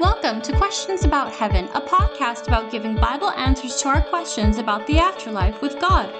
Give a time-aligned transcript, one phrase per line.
[0.00, 4.84] Welcome to Questions About Heaven, a podcast about giving Bible answers to our questions about
[4.88, 6.12] the afterlife with God.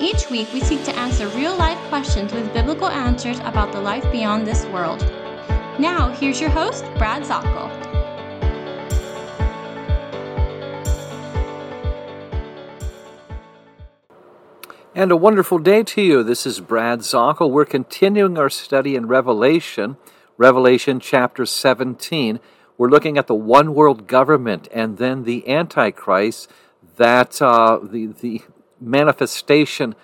[0.00, 4.10] Each week, we seek to answer real life questions with biblical answers about the life
[4.10, 5.00] beyond this world.
[5.78, 7.68] Now, here's your host, Brad Zockoll.
[14.94, 16.22] And a wonderful day to you.
[16.22, 17.50] This is Brad Zockoll.
[17.50, 19.98] We're continuing our study in Revelation,
[20.38, 22.40] Revelation chapter 17.
[22.80, 26.50] We're looking at the one world government and then the Antichrist,
[26.96, 28.40] that uh, the, the
[28.80, 29.94] manifestation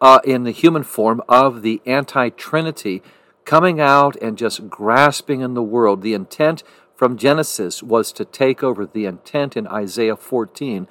[0.00, 3.04] uh, in the human form of the anti Trinity
[3.44, 6.02] coming out and just grasping in the world.
[6.02, 6.64] The intent
[6.96, 10.88] from Genesis was to take over, the intent in Isaiah 14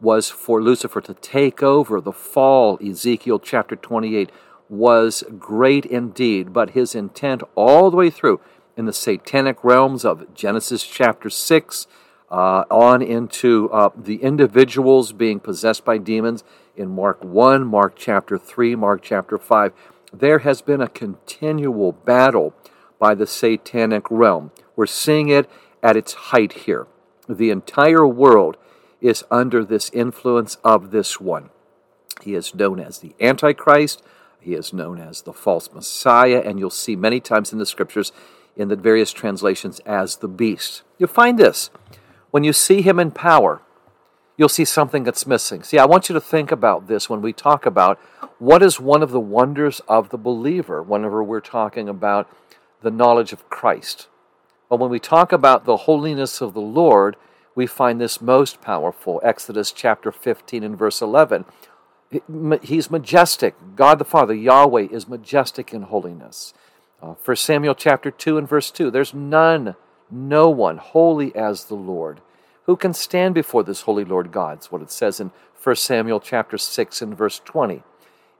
[0.00, 2.00] was for Lucifer to take over.
[2.00, 4.32] The fall, Ezekiel chapter 28,
[4.70, 8.40] was great indeed, but his intent all the way through
[8.76, 11.86] in the satanic realms of Genesis chapter 6,
[12.30, 16.44] uh, on into uh, the individuals being possessed by demons
[16.76, 19.72] in Mark 1, Mark chapter 3, Mark chapter 5.
[20.12, 22.54] There has been a continual battle
[22.98, 24.50] by the satanic realm.
[24.74, 25.48] We're seeing it
[25.82, 26.86] at its height here.
[27.28, 28.56] The entire world
[29.00, 31.50] is under this influence of this one.
[32.22, 34.02] He is known as the Antichrist.
[34.40, 38.12] He is known as the false Messiah, and you'll see many times in the scriptures
[38.56, 40.82] in the various translations as the beast.
[40.98, 41.70] You'll find this.
[42.30, 43.62] When you see him in power,
[44.36, 45.62] you'll see something that's missing.
[45.62, 47.98] See, I want you to think about this when we talk about
[48.38, 52.28] what is one of the wonders of the believer whenever we're talking about
[52.82, 54.08] the knowledge of Christ.
[54.68, 57.16] But when we talk about the holiness of the Lord,
[57.54, 59.20] we find this most powerful.
[59.24, 61.46] Exodus chapter 15 and verse 11.
[62.62, 63.54] He's majestic.
[63.74, 66.52] God the Father, Yahweh, is majestic in holiness.
[67.02, 69.76] Uh, Samuel chapter 2 and verse 2 there's none,
[70.10, 72.20] no one holy as the Lord.
[72.64, 74.58] Who can stand before this holy Lord God?
[74.58, 75.30] It's what it says in
[75.62, 77.82] 1 Samuel chapter 6 and verse 20.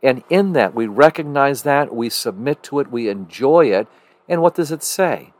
[0.02, 3.88] And in that, we recognize that, we submit to it, we enjoy it.
[4.28, 5.32] And what does it say?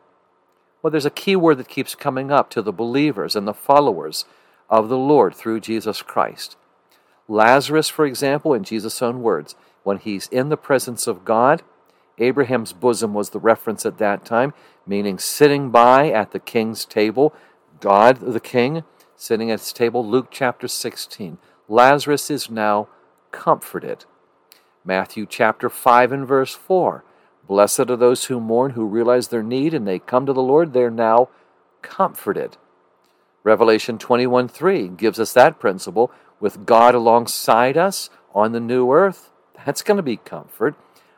[0.83, 4.25] Well, there's a key word that keeps coming up to the believers and the followers
[4.71, 6.56] of the Lord through Jesus Christ.
[7.28, 11.62] Lazarus, for example, in Jesus' own words, when he's in the presence of God,
[12.19, 14.54] Abraham's bosom was the reference at that time,
[14.87, 17.34] meaning sitting by at the king's table,
[17.81, 18.84] God the king
[19.16, 20.06] sitting at his table.
[20.06, 21.38] Luke chapter 16.
[21.69, 22.88] Lazarus is now
[23.32, 24.04] comforted.
[24.84, 27.04] Matthew chapter 5 and verse 4.
[27.47, 30.72] Blessed are those who mourn, who realize their need, and they come to the Lord.
[30.72, 31.28] They're now
[31.83, 32.56] comforted.
[33.44, 36.10] Revelation 21 3 gives us that principle
[36.41, 39.31] with God alongside us on the new earth.
[39.65, 40.75] That's going to be comfort.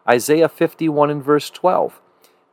[0.09, 2.01] Isaiah 51 and verse 12.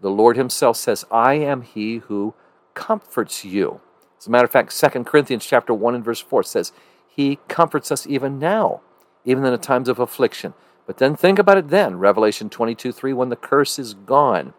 [0.01, 2.33] The Lord Himself says, I am He who
[2.73, 3.81] comforts you.
[4.19, 6.73] As a matter of fact, 2 Corinthians chapter 1 and verse 4 says,
[7.07, 8.81] He comforts us even now,
[9.23, 10.53] even in the times of affliction.
[10.85, 14.53] But then think about it then, Revelation 22 3, when the curse is gone.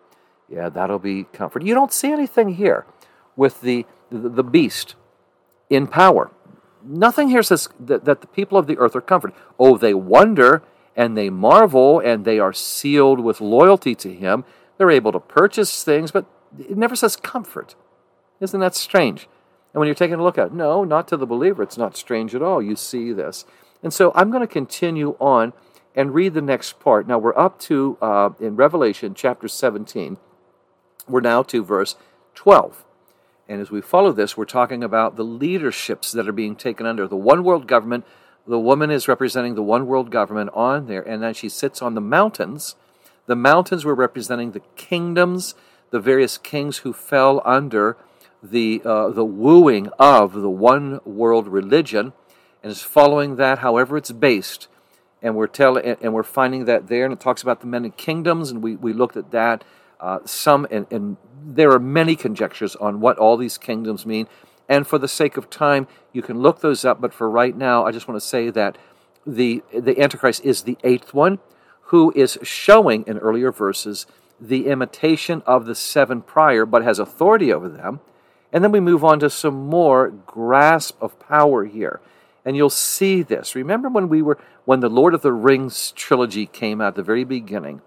[0.48, 1.62] Yeah, that'll be comfort.
[1.62, 2.86] You don't see anything here
[3.36, 4.94] with the, the, the beast
[5.68, 6.30] in power.
[6.82, 9.36] Nothing here says that, that the people of the earth are comforted.
[9.58, 10.62] Oh, they wonder
[10.96, 14.44] and they marvel and they are sealed with loyalty to him.
[14.78, 16.24] They're able to purchase things, but
[16.58, 17.74] it never says comfort.
[18.40, 19.28] Isn't that strange?
[19.72, 21.96] And when you're taking a look at it, no, not to the believer, it's not
[21.96, 22.62] strange at all.
[22.62, 23.44] You see this.
[23.82, 25.52] And so I'm going to continue on
[25.94, 27.06] and read the next part.
[27.06, 30.16] Now we're up to, uh, in Revelation chapter 17,
[31.06, 31.96] we're now to verse
[32.34, 32.84] 12.
[33.48, 37.06] And as we follow this, we're talking about the leaderships that are being taken under
[37.06, 38.04] the one world government
[38.46, 41.94] the woman is representing the one world government on there, and then she sits on
[41.94, 42.76] the mountains.
[43.26, 45.54] The mountains were representing the kingdoms,
[45.90, 47.96] the various kings who fell under
[48.42, 52.12] the uh, the wooing of the one world religion,
[52.62, 54.68] and is following that, however it's based.
[55.22, 58.50] And we're telling, and we're finding that there, and it talks about the many kingdoms,
[58.50, 59.64] and we, we looked at that.
[59.98, 64.28] Uh, some, and, and there are many conjectures on what all these kingdoms mean.
[64.68, 67.00] And for the sake of time, you can look those up.
[67.00, 68.78] But for right now, I just want to say that
[69.26, 71.38] the, the Antichrist is the eighth one
[71.90, 74.06] who is showing in earlier verses
[74.40, 78.00] the imitation of the seven prior, but has authority over them.
[78.52, 82.00] And then we move on to some more grasp of power here.
[82.44, 83.54] And you'll see this.
[83.54, 87.02] Remember when we were when the Lord of the Rings trilogy came out at the
[87.02, 87.82] very beginning,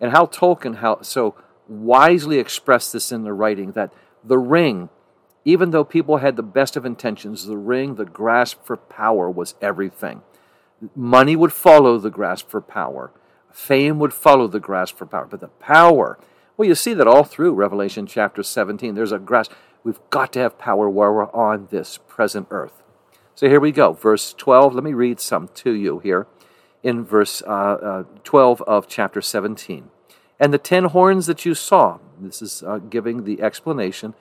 [0.00, 1.34] and how Tolkien how so
[1.68, 3.92] wisely expressed this in the writing that
[4.22, 4.90] the ring
[5.44, 9.54] even though people had the best of intentions, the ring, the grasp for power was
[9.60, 10.22] everything.
[10.94, 13.12] Money would follow the grasp for power.
[13.52, 15.26] Fame would follow the grasp for power.
[15.26, 16.18] But the power,
[16.56, 18.94] well, you see that all through Revelation chapter 17.
[18.94, 19.52] There's a grasp.
[19.82, 22.82] We've got to have power while we're on this present earth.
[23.34, 23.92] So here we go.
[23.92, 24.74] Verse 12.
[24.74, 26.26] Let me read some to you here
[26.82, 29.90] in verse uh, uh, 12 of chapter 17.
[30.40, 34.14] And the ten horns that you saw, this is uh, giving the explanation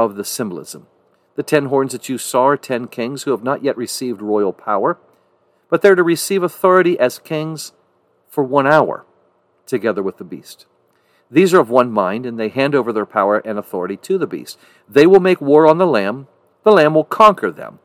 [0.00, 0.86] of the symbolism.
[1.34, 4.52] The ten horns that you saw are ten kings who have not yet received royal
[4.52, 4.98] power,
[5.68, 7.72] but they're to receive authority as kings
[8.28, 9.04] for one hour,
[9.66, 10.66] together with the beast.
[11.30, 14.26] These are of one mind, and they hand over their power and authority to the
[14.26, 14.58] beast.
[14.86, 16.26] They will make war on the Lamb.
[16.62, 17.78] The Lamb will conquer them,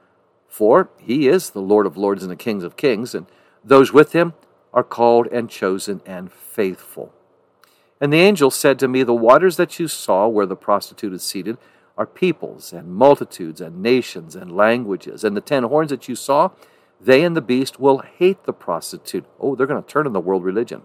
[0.48, 3.25] for he is the Lord of lords and the Kings of kings, and
[3.63, 4.33] those with him
[4.74, 7.13] are called and chosen and faithful.
[8.00, 11.24] And the angel said to me, The waters that you saw where the prostitute is
[11.24, 11.57] seated
[11.98, 15.24] are peoples and multitudes and nations and languages.
[15.24, 16.52] And the ten horns that you saw,
[17.02, 19.26] they and the beast will hate the prostitute.
[19.40, 20.84] Oh, they're going to turn on the world religion.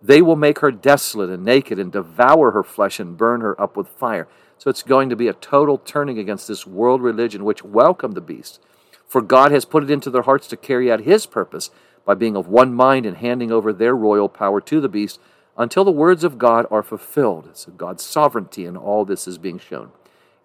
[0.00, 3.76] They will make her desolate and naked and devour her flesh and burn her up
[3.76, 4.28] with fire.
[4.58, 8.20] So it's going to be a total turning against this world religion which welcomed the
[8.20, 8.60] beast.
[9.06, 11.70] For God has put it into their hearts to carry out his purpose
[12.04, 15.20] by being of one mind and handing over their royal power to the beast
[15.56, 17.50] until the words of God are fulfilled.
[17.54, 19.90] So God's sovereignty in all this is being shown.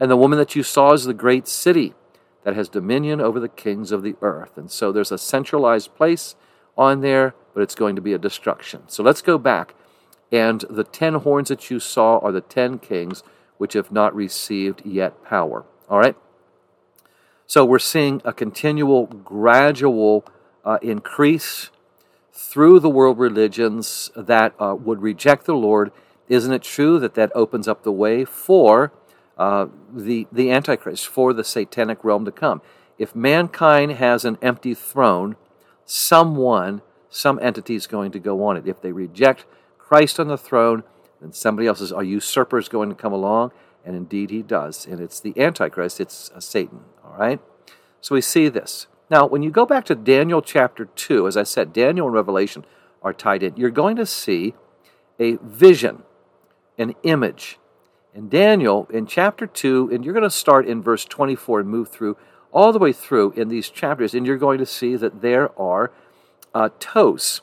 [0.02, 1.94] And the woman that you saw is the great city
[2.44, 4.58] that has dominion over the kings of the earth.
[4.58, 6.36] And so there's a centralized place
[6.76, 8.82] on there, but it's going to be a destruction.
[8.88, 9.76] So let's go back.
[10.32, 13.22] And the ten horns that you saw are the ten kings
[13.60, 15.66] which have not received yet power.
[15.88, 16.16] All right?
[17.46, 20.26] So we're seeing a continual, gradual
[20.66, 21.70] uh, increase
[22.34, 25.92] through the world religions that uh, would reject the Lord.
[26.28, 28.92] Isn't it true that that opens up the way for
[29.42, 32.62] uh, the, the Antichrist, for the satanic realm to come?
[32.98, 35.36] If mankind has an empty throne,
[35.86, 38.68] someone, some entity is going to go on it.
[38.68, 39.46] If they reject
[39.78, 40.84] Christ on the throne,
[41.20, 43.52] then somebody else is, a usurper is going to come along,
[43.84, 44.86] and indeed he does.
[44.86, 47.40] And it's the Antichrist, it's Satan, all right?
[48.02, 48.88] So we see this.
[49.10, 52.66] Now, when you go back to Daniel chapter 2, as I said, Daniel and Revelation
[53.02, 54.54] are tied in, you're going to see
[55.20, 56.04] a vision,
[56.78, 57.60] an image.
[58.14, 61.90] And Daniel, in chapter 2, and you're going to start in verse 24 and move
[61.90, 62.18] through
[62.52, 65.92] all the way through in these chapters, and you're going to see that there are
[66.54, 67.42] uh, toes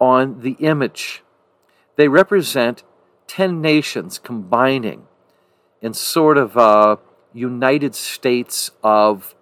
[0.00, 1.22] on the image.
[1.96, 2.82] They represent
[3.28, 5.06] 10 nations combining
[5.80, 6.98] in sort of a
[7.32, 9.34] United States of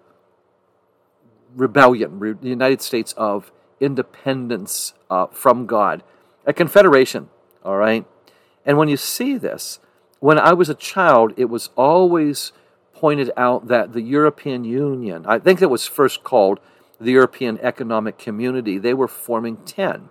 [1.55, 6.03] rebellion, the United States of independence uh, from God,
[6.45, 7.29] a confederation,
[7.65, 8.05] all right?
[8.65, 9.79] And when you see this,
[10.21, 12.53] when I was a child, it was always
[12.93, 16.59] pointed out that the European Union, I think it was first called
[16.99, 20.09] the European Economic Community, they were forming 10.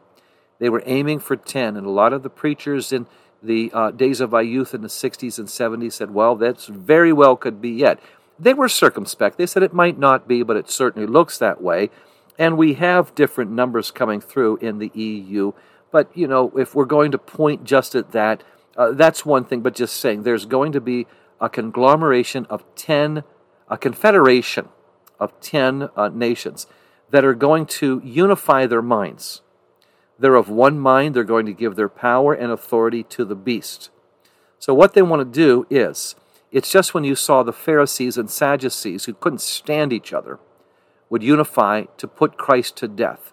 [0.59, 1.77] They were aiming for 10.
[1.77, 3.07] And a lot of the preachers in
[3.41, 7.13] the uh, days of my youth in the 60s and 70s said, well, that's very
[7.13, 8.01] well could be yet.
[8.37, 9.39] They were circumspect.
[9.39, 11.89] They said it might not be, but it certainly looks that way.
[12.37, 15.53] And we have different numbers coming through in the EU.
[15.93, 18.43] But, you know, if we're going to point just at that,
[18.77, 21.07] uh, that's one thing, but just saying there's going to be
[21.41, 23.25] a conglomeration of 10,
[23.69, 24.69] a confederation
[25.19, 26.67] of 10 uh, nations
[27.11, 29.43] that are going to unify their minds.
[30.19, 33.91] They're of one mind, they're going to give their power and authority to the beast.
[34.59, 36.15] So, what they want to do is
[36.53, 40.39] it's just when you saw the Pharisees and Sadducees, who couldn't stand each other,
[41.09, 43.33] would unify to put Christ to death.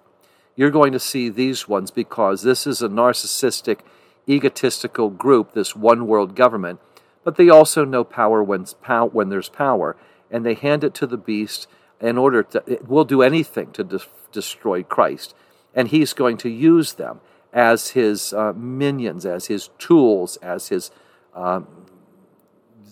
[0.56, 3.80] You're going to see these ones because this is a narcissistic,
[4.28, 6.80] egotistical group, this one world government,
[7.24, 8.66] but they also know power when,
[9.12, 9.96] when there's power,
[10.32, 11.68] and they hand it to the beast
[12.00, 14.00] in order to, it will do anything to de-
[14.32, 15.34] destroy Christ.
[15.74, 17.22] And he's going to use them
[17.54, 20.92] as his uh, minions, as his tools, as his
[21.34, 21.68] um,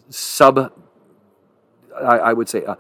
[0.09, 0.71] sub,
[1.95, 2.75] I, I would say, uh,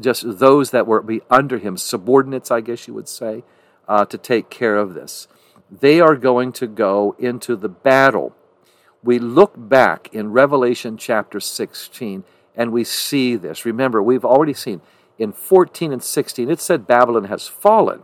[0.00, 3.44] just those that were be under him, subordinates, I guess you would say,
[3.86, 5.28] uh, to take care of this.
[5.70, 8.34] They are going to go into the battle.
[9.02, 12.24] We look back in Revelation chapter 16
[12.56, 13.64] and we see this.
[13.64, 14.80] Remember, we've already seen
[15.18, 18.02] in 14 and 16, it said Babylon has fallen.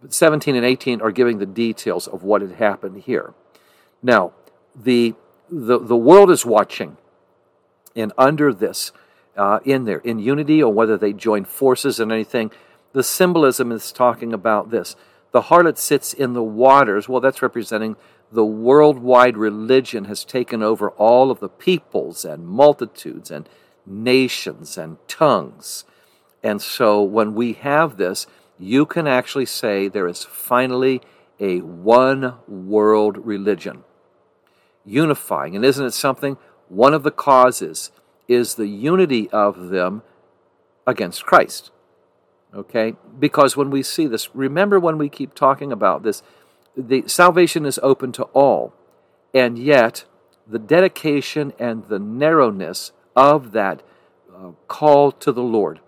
[0.00, 3.34] But 17 and 18 are giving the details of what had happened here.
[4.02, 4.32] Now,
[4.74, 5.14] the,
[5.50, 6.96] the, the world is watching
[7.96, 8.92] and under this,
[9.36, 12.50] uh, in there, in unity, or whether they join forces and anything,
[12.92, 14.94] the symbolism is talking about this.
[15.32, 17.08] The harlot sits in the waters.
[17.08, 17.96] Well, that's representing
[18.30, 23.48] the worldwide religion has taken over all of the peoples and multitudes and
[23.86, 25.84] nations and tongues.
[26.42, 28.26] And so when we have this,
[28.58, 31.00] you can actually say there is finally
[31.40, 33.84] a one world religion
[34.84, 35.54] unifying.
[35.54, 36.36] And isn't it something?
[36.68, 37.90] One of the causes
[38.26, 40.02] is the unity of them
[40.86, 41.70] against Christ.
[42.54, 42.94] Okay?
[43.18, 46.22] Because when we see this, remember when we keep talking about this,
[46.76, 48.72] the salvation is open to all.
[49.34, 50.04] And yet,
[50.46, 53.82] the dedication and the narrowness of that
[54.34, 55.80] uh, call to the Lord.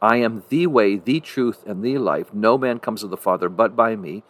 [0.00, 2.32] I am the way, the truth, and the life.
[2.32, 4.22] No man comes to the Father but by me.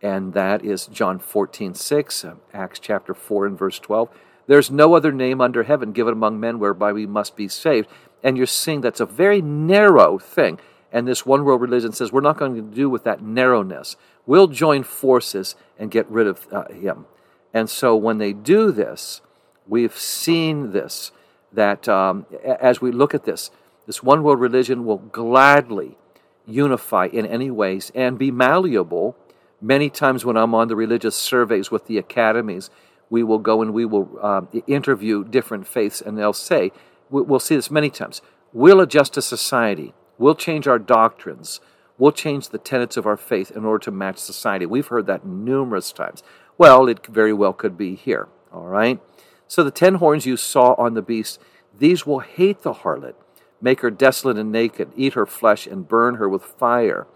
[0.00, 4.10] And that is John 14, 6, uh, Acts chapter 4 and verse 12.
[4.46, 7.88] There's no other name under heaven given among men whereby we must be saved.
[8.22, 10.58] And you're seeing that's a very narrow thing.
[10.94, 13.96] And this one world religion says we're not going to do with that narrowness.
[14.26, 17.06] We'll join forces and get rid of uh, him.
[17.52, 19.20] And so when they do this,
[19.66, 21.10] we've seen this
[21.52, 23.50] that um, as we look at this,
[23.86, 25.98] this one world religion will gladly
[26.46, 29.16] unify in any ways and be malleable.
[29.60, 32.70] Many times when I'm on the religious surveys with the academies,
[33.10, 36.70] we will go and we will uh, interview different faiths, and they'll say,
[37.10, 38.22] we'll see this many times,
[38.52, 41.60] we'll adjust to society, we'll change our doctrines,
[41.98, 44.66] we'll change the tenets of our faith in order to match society.
[44.66, 46.22] We've heard that numerous times.
[46.56, 49.00] Well, it very well could be here, all right?
[49.48, 51.40] So the ten horns you saw on the beast,
[51.76, 53.14] these will hate the harlot,
[53.60, 57.06] make her desolate and naked, eat her flesh, and burn her with fire.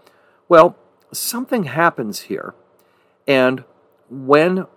[0.47, 0.75] Well,
[1.11, 2.53] something happens here.
[3.27, 3.63] And
[4.09, 4.67] when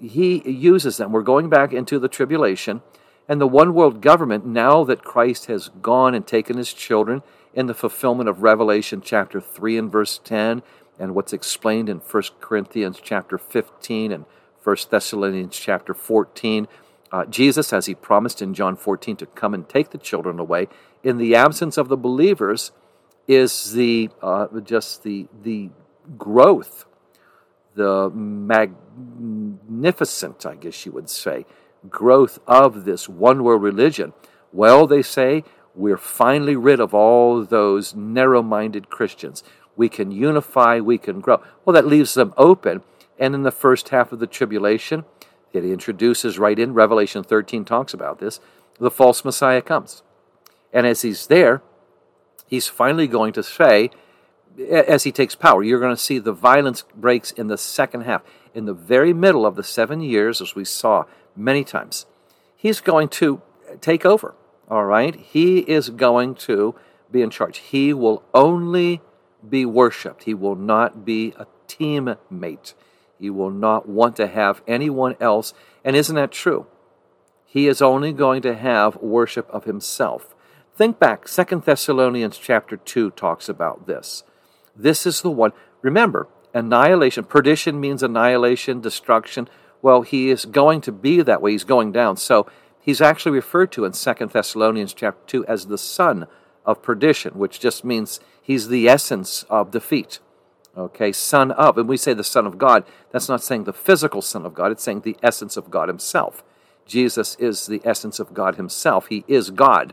[0.00, 2.82] he uses them, we're going back into the tribulation,
[3.28, 7.22] and the one world government, now that Christ has gone and taken his children
[7.54, 10.62] in the fulfillment of Revelation chapter 3 and verse 10,
[10.98, 14.24] and what's explained in 1 Corinthians chapter 15 and
[14.62, 16.68] 1 Thessalonians chapter 14,
[17.10, 20.68] uh, Jesus, as he promised in John 14 to come and take the children away,
[21.02, 22.70] in the absence of the believers,
[23.26, 25.70] is the uh, just the the
[26.16, 26.84] growth,
[27.74, 31.44] the magnificent, I guess you would say,
[31.88, 34.12] growth of this one world religion.
[34.52, 35.44] Well, they say
[35.78, 39.44] we're finally rid of all those narrow minded Christians.
[39.76, 41.40] We can unify, we can grow.
[41.64, 42.82] Well, that leaves them open.
[43.16, 45.04] And in the first half of the tribulation,
[45.52, 48.40] it introduces right in Revelation 13 talks about this.
[48.80, 50.02] The false Messiah comes.
[50.72, 51.62] And as he's there,
[52.48, 53.90] he's finally going to say,
[54.68, 58.22] as he takes power, you're going to see the violence breaks in the second half.
[58.52, 61.04] In the very middle of the seven years, as we saw
[61.36, 62.06] many times,
[62.56, 63.42] he's going to
[63.80, 64.34] take over.
[64.70, 65.14] All right?
[65.14, 66.74] He is going to
[67.10, 67.58] be in charge.
[67.58, 69.00] He will only
[69.48, 72.74] be worshiped, he will not be a teammate.
[73.18, 75.52] He will not want to have anyone else.
[75.84, 76.66] And isn't that true?
[77.44, 80.34] He is only going to have worship of himself.
[80.76, 84.22] Think back, Second Thessalonians chapter 2 talks about this.
[84.76, 85.52] This is the one.
[85.82, 89.48] Remember, annihilation, perdition means annihilation, destruction.
[89.82, 91.52] Well, he is going to be that way.
[91.52, 92.16] He's going down.
[92.16, 92.46] So
[92.88, 96.26] he's actually referred to in Second Thessalonians chapter 2 as the son
[96.64, 100.20] of perdition, which just means he's the essence of defeat.
[100.74, 101.76] Okay, son of.
[101.76, 102.84] And we say the Son of God.
[103.10, 106.42] That's not saying the physical Son of God, it's saying the essence of God Himself.
[106.86, 109.08] Jesus is the essence of God Himself.
[109.08, 109.92] He is God.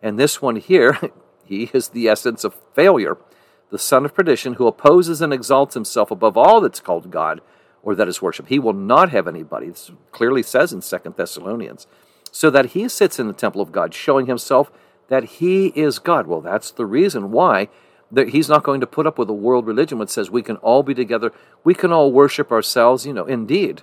[0.00, 0.96] And this one here,
[1.44, 3.18] he is the essence of failure.
[3.70, 7.40] The son of perdition, who opposes and exalts himself above all that's called God
[7.82, 8.46] or that is worship.
[8.46, 9.70] He will not have anybody.
[9.70, 11.88] This clearly says in Second Thessalonians.
[12.32, 14.70] So that he sits in the temple of God, showing himself
[15.08, 16.26] that he is God.
[16.26, 17.68] Well, that's the reason why
[18.10, 20.56] that he's not going to put up with a world religion which says we can
[20.56, 21.32] all be together,
[21.62, 23.06] we can all worship ourselves.
[23.06, 23.82] You know, indeed,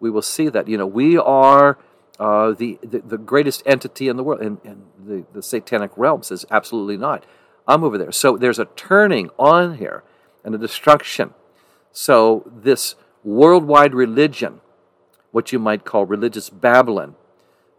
[0.00, 0.68] we will see that.
[0.68, 1.78] You know, we are
[2.18, 6.22] uh, the, the, the greatest entity in the world, and, and the, the satanic realm
[6.22, 7.24] says absolutely not.
[7.68, 8.12] I'm over there.
[8.12, 10.04] So there's a turning on here
[10.44, 11.34] and a destruction.
[11.92, 14.60] So this worldwide religion,
[15.32, 17.16] what you might call religious Babylon,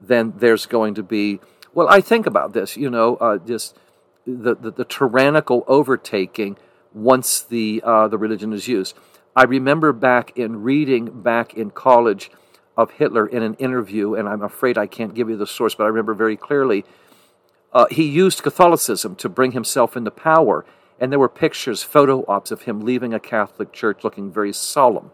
[0.01, 1.39] then there's going to be.
[1.73, 2.77] Well, I think about this.
[2.77, 3.77] You know, uh, just
[4.25, 6.57] the, the, the tyrannical overtaking
[6.93, 8.95] once the uh, the religion is used.
[9.35, 12.31] I remember back in reading back in college
[12.75, 15.85] of Hitler in an interview, and I'm afraid I can't give you the source, but
[15.85, 16.85] I remember very clearly.
[17.73, 20.65] Uh, he used Catholicism to bring himself into power,
[20.99, 25.11] and there were pictures, photo ops of him leaving a Catholic church looking very solemn.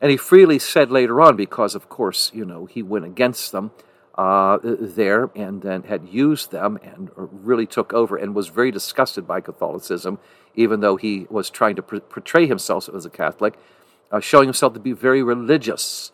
[0.00, 3.70] And he freely said later on, because of course, you know, he went against them,
[4.16, 9.26] uh, there and then had used them and really took over and was very disgusted
[9.26, 10.18] by Catholicism,
[10.54, 13.54] even though he was trying to pr- portray himself as a Catholic,
[14.10, 16.12] uh, showing himself to be very religious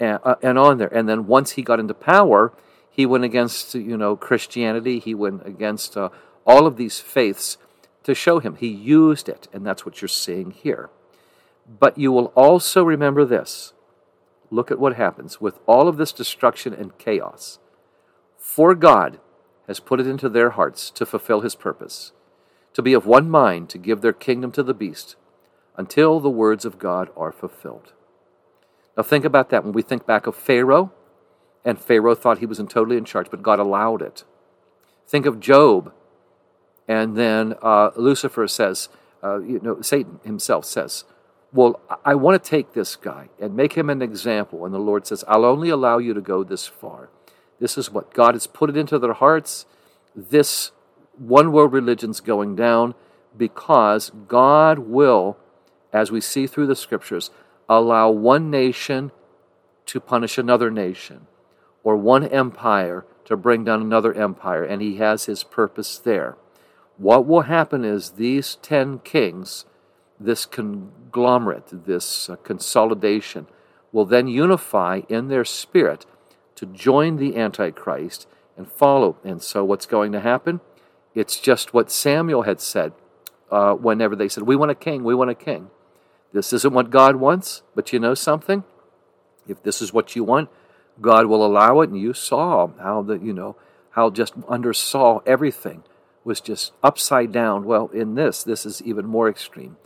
[0.00, 0.92] and, uh, and on there.
[0.92, 2.52] And then once he got into power,
[2.90, 4.98] he went against you know Christianity.
[4.98, 6.08] He went against uh,
[6.46, 7.58] all of these faiths
[8.04, 8.56] to show him.
[8.56, 10.88] He used it, and that's what you're seeing here.
[11.68, 13.72] But you will also remember this
[14.50, 17.58] look at what happens with all of this destruction and chaos.
[18.36, 19.18] For God,
[19.66, 22.12] has put it into their hearts to fulfill his purpose,
[22.72, 25.16] to be of one mind to give their kingdom to the beast
[25.76, 27.92] until the words of God are fulfilled.
[28.96, 30.92] Now, think about that when we think back of Pharaoh,
[31.64, 34.24] and Pharaoh thought he was in totally in charge, but God allowed it.
[35.06, 35.92] Think of Job,
[36.88, 38.88] and then uh, Lucifer says,
[39.22, 41.04] uh, you know, Satan himself says,
[41.56, 44.66] Well, I want to take this guy and make him an example.
[44.66, 47.08] And the Lord says, I'll only allow you to go this far.
[47.58, 49.64] This is what God has put it into their hearts.
[50.14, 50.72] This
[51.16, 52.94] one world religion's going down
[53.34, 55.38] because God will,
[55.94, 57.30] as we see through the scriptures,
[57.70, 59.10] allow one nation
[59.86, 61.26] to punish another nation
[61.82, 66.36] or one empire to bring down another empire, and he has his purpose there.
[66.98, 69.64] What will happen is these 10 kings,
[70.18, 73.46] this conglomerate, this uh, consolidation,
[73.92, 76.06] will then unify in their spirit
[76.54, 79.16] to join the Antichrist and follow.
[79.24, 80.60] And so, what's going to happen?
[81.14, 82.92] It's just what Samuel had said
[83.50, 85.70] uh, whenever they said, We want a king, we want a king.
[86.32, 88.64] This isn't what God wants, but you know something?
[89.48, 90.50] If this is what you want,
[91.00, 91.90] God will allow it.
[91.90, 93.56] And you saw how the, you know,
[93.90, 95.84] how just under Saul everything
[96.24, 97.64] was just upside down.
[97.64, 99.76] Well, in this, this is even more extreme.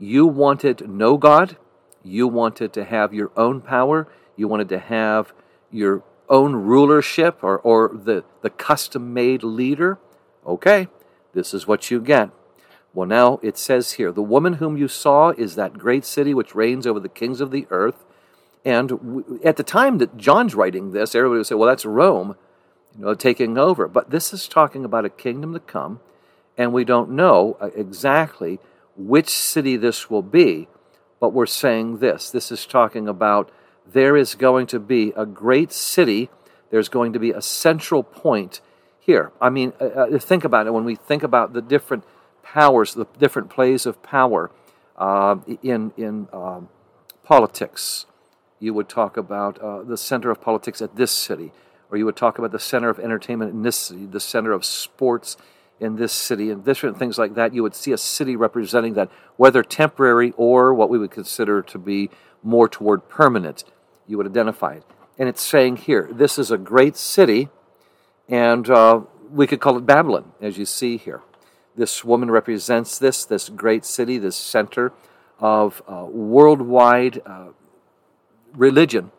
[0.00, 1.58] You wanted no God.
[2.02, 4.08] You wanted to have your own power.
[4.34, 5.34] You wanted to have
[5.70, 9.98] your own rulership or, or the, the custom made leader.
[10.46, 10.88] Okay,
[11.34, 12.30] this is what you get.
[12.94, 16.54] Well, now it says here the woman whom you saw is that great city which
[16.54, 18.06] reigns over the kings of the earth.
[18.64, 22.36] And at the time that John's writing this, everybody would say, well, that's Rome
[22.96, 23.86] you know, taking over.
[23.86, 26.00] But this is talking about a kingdom to come,
[26.56, 28.60] and we don't know uh, exactly
[28.96, 30.68] which city this will be.
[31.18, 33.50] But we're saying this this is talking about
[33.86, 36.30] there is going to be a great city,
[36.70, 38.60] there's going to be a central point
[38.98, 39.32] here.
[39.40, 42.04] I mean, uh, uh think about it when we think about the different
[42.42, 44.50] powers, the different plays of power
[44.96, 46.68] uh, in, in um,
[47.22, 48.06] politics.
[48.58, 51.52] You would talk about uh, the center of politics at this city
[51.90, 54.64] or you would talk about the center of entertainment in this city, the center of
[54.64, 55.36] sports
[55.80, 57.54] in this city, and different things like that.
[57.54, 61.78] You would see a city representing that, whether temporary or what we would consider to
[61.78, 62.10] be
[62.42, 63.64] more toward permanent.
[64.06, 64.84] You would identify it.
[65.18, 67.48] And it's saying here, this is a great city,
[68.28, 71.22] and uh, we could call it Babylon, as you see here.
[71.76, 74.92] This woman represents this, this great city, this center
[75.38, 77.48] of uh, worldwide uh,
[78.54, 79.12] religion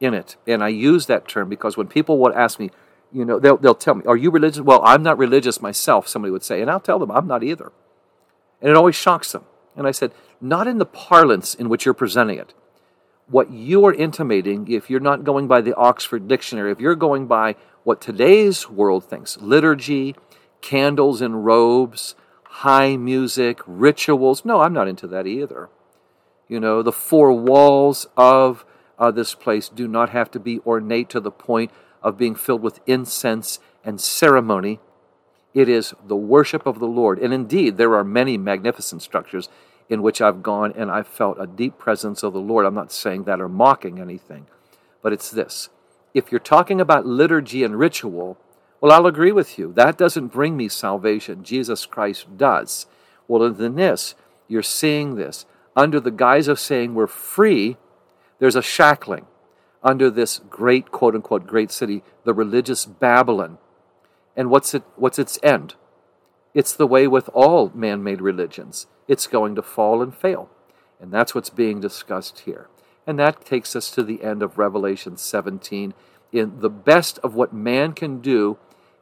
[0.00, 0.36] in it.
[0.46, 2.70] And I use that term because when people would ask me,
[3.14, 4.60] you know, they'll, they'll tell me, Are you religious?
[4.60, 6.60] Well, I'm not religious myself, somebody would say.
[6.60, 7.72] And I'll tell them, I'm not either.
[8.60, 9.44] And it always shocks them.
[9.76, 12.52] And I said, Not in the parlance in which you're presenting it.
[13.28, 17.26] What you are intimating, if you're not going by the Oxford Dictionary, if you're going
[17.26, 20.16] by what today's world thinks liturgy,
[20.60, 25.70] candles and robes, high music, rituals no, I'm not into that either.
[26.48, 28.66] You know, the four walls of
[28.98, 31.70] uh, this place do not have to be ornate to the point
[32.04, 34.78] of being filled with incense and ceremony.
[35.52, 37.18] It is the worship of the Lord.
[37.18, 39.48] And indeed, there are many magnificent structures
[39.88, 42.66] in which I've gone and I've felt a deep presence of the Lord.
[42.66, 44.46] I'm not saying that or mocking anything,
[45.02, 45.68] but it's this.
[46.12, 48.38] If you're talking about liturgy and ritual,
[48.80, 49.72] well, I'll agree with you.
[49.72, 51.42] That doesn't bring me salvation.
[51.42, 52.86] Jesus Christ does.
[53.26, 54.14] Well, in this,
[54.46, 57.76] you're seeing this under the guise of saying we're free
[58.38, 59.26] there's a shackling
[59.84, 63.58] under this great, quote unquote, great city, the religious Babylon.
[64.36, 65.74] And what's, it, what's its end?
[66.54, 68.86] It's the way with all man made religions.
[69.06, 70.48] It's going to fall and fail.
[71.00, 72.68] And that's what's being discussed here.
[73.06, 75.92] And that takes us to the end of Revelation 17
[76.32, 78.56] in the best of what man can do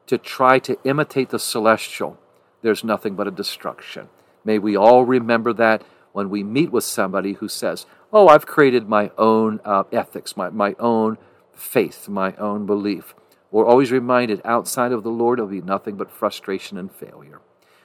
[0.06, 2.18] to try to imitate the celestial.
[2.62, 4.08] There's nothing but a destruction.
[4.44, 8.88] May we all remember that when we meet with somebody who says, oh, I've created
[8.88, 11.16] my own uh, ethics, my, my own
[11.54, 13.14] faith, my own belief.
[13.50, 17.40] We're always reminded outside of the Lord, it'll be nothing but frustration and failure.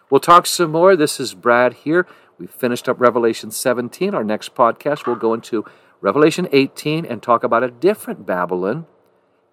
[0.10, 0.96] We'll talk some more.
[0.96, 2.08] This is Brad here.
[2.38, 4.14] We've finished up Revelation 17.
[4.14, 5.66] Our next podcast, we'll go into
[6.00, 8.86] Revelation 18 and talk about a different Babylon,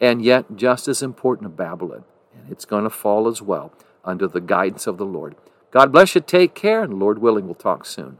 [0.01, 2.05] and yet just as important a Babylon.
[2.37, 3.73] And it's going to fall as well
[4.05, 5.35] under the guidance of the Lord.
[5.71, 6.21] God bless you.
[6.21, 8.19] Take care, and Lord willing, we'll talk soon.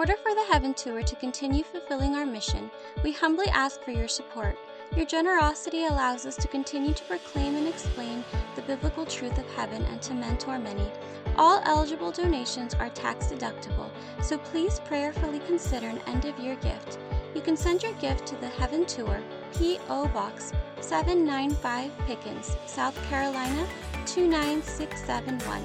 [0.00, 2.70] In order for the Heaven Tour to continue fulfilling our mission,
[3.04, 4.56] we humbly ask for your support.
[4.96, 8.24] Your generosity allows us to continue to proclaim and explain
[8.56, 10.90] the biblical truth of heaven and to mentor many.
[11.36, 13.90] All eligible donations are tax deductible,
[14.22, 16.96] so please prayerfully consider an end of year gift.
[17.34, 19.20] You can send your gift to the Heaven Tour,
[19.58, 20.08] P.O.
[20.08, 23.68] Box 795 Pickens, South Carolina
[24.06, 25.62] 29671.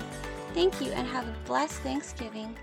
[0.53, 2.53] Thank you and have a blessed Thanksgiving.